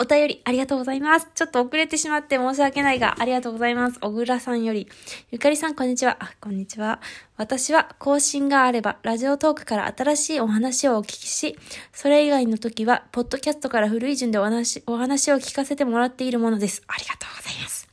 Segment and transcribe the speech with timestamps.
[0.00, 1.26] お便りありがとうございます。
[1.34, 3.98] ちょっと遅れてしまって申し訳ないが、ありがとうございます。
[3.98, 4.88] 小倉さんより。
[5.32, 6.16] ゆかりさん、こんにちは。
[6.20, 7.00] あ、こんにちは。
[7.36, 11.58] 私は更新があれば、ラジオトークから新しいお話をお聞きし、
[11.92, 16.82] それ以外の時は、ポッドキャストから古い順でお話、お話を聞かせてもらっているものです。
[16.86, 17.88] ありがとうございます。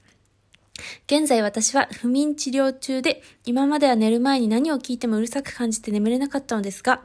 [1.08, 7.02] 現在私は不眠治療中で、今までは寝る前に何を聞いてもうるさく感じて眠れなかったのですが、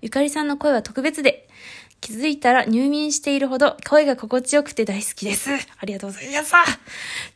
[0.00, 1.48] ゆかりさんの声は特別で、
[2.04, 5.48] 気づいたら入眠しているほど声が心地よくて大好きです。
[5.50, 6.52] ありがとうございます。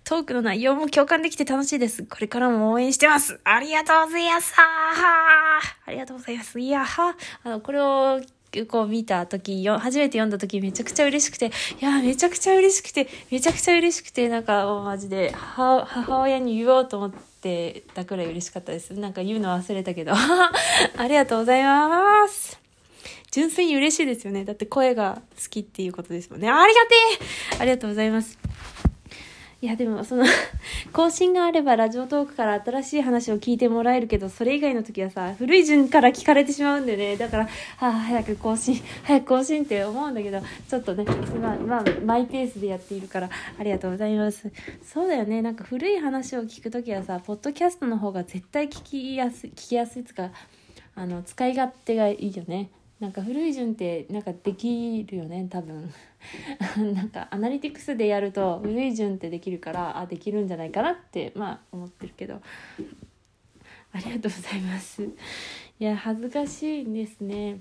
[0.05, 2.03] トークの内容も共感できて楽しいです。
[2.05, 3.41] これからも応援してます。
[3.45, 4.53] ありがとうございます。
[4.59, 6.61] ありがとうございます。
[6.61, 8.21] いやは、あの、これを
[8.69, 11.51] こう見た時よ、初めて読んだ時めちゃくちゃ嬉しくて、い
[11.83, 18.93] や、めちゃくちゃ嬉しくて、めちゃくちゃ嬉しくて、なんかもうマジで母、母親に言おうと思ってたくらい嬉しかったです。
[18.93, 20.13] なんか言うの忘れたけど。
[20.99, 22.68] ありがとうございます。
[23.31, 24.45] 純粋に嬉しいですよね。
[24.45, 26.49] だって声が好きっていうことですもんね。
[26.49, 26.95] ありがて
[27.57, 28.39] えありがとうございます。
[29.61, 30.25] いや、でも、その、
[30.93, 37.17] 更新があればラジオトークから新しい話を聞いてもらえるけど、それ以外の時はさ、古い順から聞かれてしまうんでね。
[37.17, 41.05] だから、はあ、早く更新、早く更新って思うんだけど、ちょっとね、
[41.41, 44.49] まあ、まあ、マイペースでやっているから、ありがとうございます。
[44.85, 45.43] そうだよね。
[45.43, 50.31] なんか古い話を聞くときはさ、ポッドキャストの方が絶対聞きやすい、聞きやすいつか、
[50.95, 52.71] あの、使い勝手がいいよね。
[53.01, 55.91] なんか古い順ってなんかできるよね多分。
[56.95, 62.41] なんかアナリティクスでやると古い順ってできるからあできるんじゃないかなってまあ思ってるけど。
[63.93, 65.03] ありがとうございます。
[65.03, 65.09] い
[65.79, 67.61] や恥ずかしいんですね。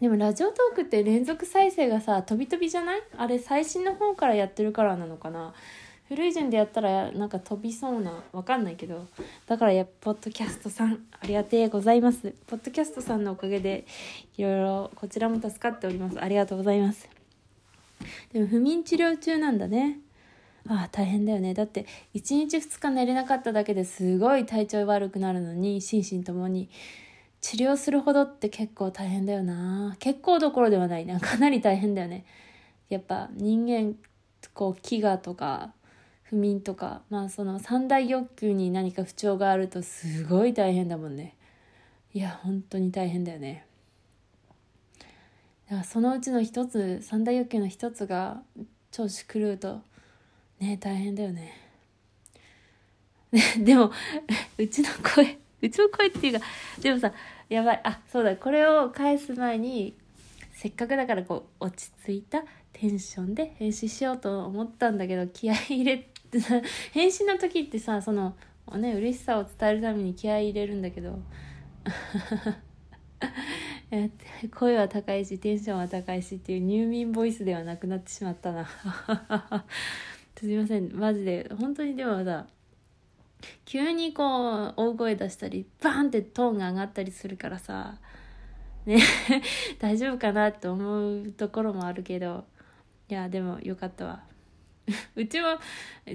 [0.00, 3.00] でもラジオトークって連続再生がさ飛び飛びじゃない？
[3.16, 5.54] あれ最新の方からやってるからなのかな？
[6.08, 9.06] 古い順でやったらなんか飛びそうなわかんないけど
[9.46, 12.34] だからやポッドキャストさんありがてえございます。
[12.46, 13.86] ポッドキャストさんのおかげで
[14.36, 16.18] いろいろこちらも助かっております。
[16.18, 17.08] ありがとうございます。
[18.32, 19.98] でも不眠治療中なんだね。
[20.66, 21.52] ああ大変だよね。
[21.52, 26.70] だって1日2日寝れなかっただけですごい体調悪くなるのに心身ともに。
[27.40, 29.94] 治療するほどって結構大変だよな。
[29.98, 31.06] 結構どころではない。
[31.06, 32.24] なかなり大変だよね。
[32.88, 33.94] やっぱ人間
[34.54, 35.72] こう飢餓とか
[36.28, 41.36] 不眠とかまあその三大欲求に何か不調があるとすごい大変だもんね。
[42.12, 43.66] いや本当に大変だよね。
[45.00, 45.06] だ
[45.70, 48.42] からそのうちの一つ三大欲求の一つが
[48.90, 49.80] 調子狂うと
[50.60, 51.54] ね大変だよね。
[53.58, 53.90] でも
[54.58, 56.46] うちの声うちの声っていうか
[56.80, 57.12] でもさ
[57.48, 57.80] やばい。
[57.84, 58.36] あそうだ。
[58.36, 59.96] これを返す前に
[60.52, 62.44] せっかくだからこう落ち着いた
[62.74, 66.60] テンションで編集しようと思ったんだけど気合い入れてさ
[66.92, 68.34] 編集の時ってさその
[68.76, 71.18] ね嬉しさを伝えるために気合い入れるんだけど。
[74.54, 78.68] 声は高いしテンションは高いしっていう入眠ボイスではなくなってしまったな。
[80.38, 80.94] すみません。
[80.94, 81.50] マジで。
[81.58, 82.46] 本当にでもさ
[83.64, 87.98] 急にこう大声出したりバーンってトーンが上がったりするからさ
[88.84, 89.00] ね
[89.78, 92.44] 大丈夫かなって思うところもあるけど。
[93.10, 94.22] いやでもよかったわ。
[95.16, 95.58] うちも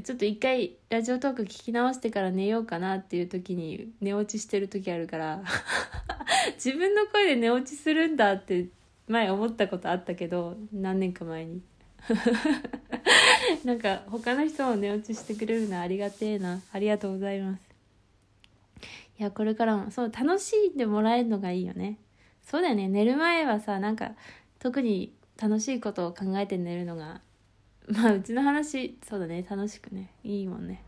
[0.04, 5.44] ちょっと一回ラジオトーク聞き直してから寝ようかなっていう時に寝落ちしてる時あるから
[6.56, 8.68] 自分の声で寝落ちするんだって
[9.08, 11.62] 前思ったことあったけど何年か前に。
[13.64, 16.62] なんか他の人も寝落ちしてくれるのありがてえな。
[16.74, 17.62] ありがとうございます。
[19.20, 21.98] いやこれからもそう楽しんでもらえるのがいいよね。
[22.44, 22.90] そうだよね。
[22.90, 24.16] 寝る前はさなんか
[24.60, 27.22] 特に楽しいことを考えて寝るのが
[27.90, 29.46] まあうちの話そうだね。
[29.50, 30.12] 楽しくね。
[30.24, 30.84] いいもんね。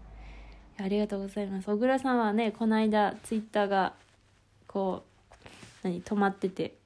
[0.77, 1.69] ありがとうございます。
[1.69, 3.93] 小倉さんはねこの間ツイッターが
[4.67, 5.35] こう
[5.83, 6.77] 何止まってて。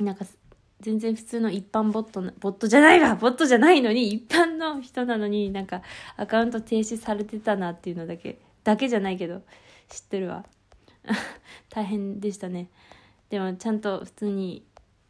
[0.00, 0.24] なんか
[0.80, 3.14] 全然普通の一般ボットボットじゃないわ。
[3.14, 5.82] ボットじゃないのに一般の人なのになんか
[6.16, 9.42] アカウント停止されてたなっていうのだけだけじゃないけど
[9.88, 10.44] 知ってるわ。
[11.70, 12.68] 大変でしたね。
[13.30, 14.64] でもちゃんと普通に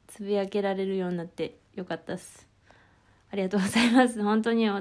[0.06, 2.51] つぶやけられるようになってよかったっす。
[3.32, 4.20] ありがとうございます。
[4.22, 4.74] 本当にお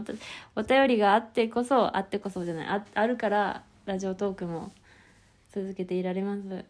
[0.55, 2.67] お便りがあってこそあってこそじゃない。
[2.67, 4.71] ああるからラジオトークも
[5.51, 6.65] 続けていられます。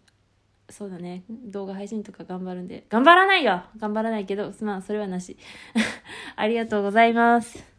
[0.70, 1.24] そうだね。
[1.30, 2.86] 動画配信とか頑張るんで。
[2.88, 3.64] 頑張らないよ。
[3.78, 5.38] 頑張らないけどまあそれはなし。
[6.38, 7.71] ありがとうございます。